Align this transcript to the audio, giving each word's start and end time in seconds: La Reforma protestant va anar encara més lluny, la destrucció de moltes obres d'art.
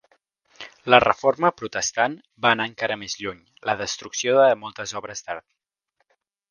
La 0.93 0.99
Reforma 1.03 1.51
protestant 1.61 2.17
va 2.47 2.55
anar 2.57 2.67
encara 2.71 2.99
més 3.05 3.19
lluny, 3.23 3.45
la 3.71 3.79
destrucció 3.87 4.37
de 4.43 4.53
moltes 4.67 4.99
obres 5.03 5.27
d'art. 5.29 5.51